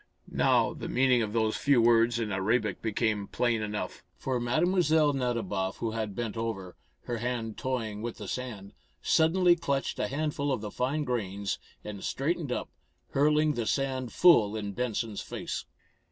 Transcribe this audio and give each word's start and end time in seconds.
Now 0.31 0.73
the 0.73 0.89
meaning 0.89 1.21
of 1.21 1.31
those 1.31 1.55
few 1.57 1.79
words 1.79 2.17
in 2.17 2.31
Arabic 2.31 2.81
became 2.81 3.27
plain 3.27 3.61
enough. 3.61 4.03
For 4.17 4.39
Mlle. 4.39 4.63
Nadiboff, 5.13 5.77
who 5.77 5.91
had 5.91 6.15
bent 6.15 6.35
over, 6.35 6.75
her 7.03 7.17
hand 7.17 7.55
toying 7.55 8.01
with 8.01 8.17
the 8.17 8.27
sand, 8.27 8.73
suddenly 9.03 9.55
clutched 9.55 9.99
a 9.99 10.07
handful 10.07 10.51
of 10.51 10.61
the 10.61 10.71
fine 10.71 11.03
grains 11.03 11.59
and 11.83 12.03
straightened 12.03 12.51
up, 12.51 12.71
hurling 13.11 13.53
the 13.53 13.67
sand 13.67 14.11
full 14.11 14.55
in 14.55 14.71
Benson's 14.71 15.21
face. 15.21 15.65